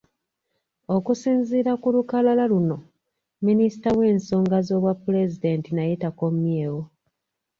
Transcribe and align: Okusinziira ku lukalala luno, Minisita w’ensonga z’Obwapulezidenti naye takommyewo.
Okusinziira 0.95 1.71
ku 1.81 1.87
lukalala 1.95 2.43
luno, 2.51 2.77
Minisita 3.47 3.89
w’ensonga 3.97 4.57
z’Obwapulezidenti 4.67 5.69
naye 5.73 5.93
takommyewo. 6.03 6.81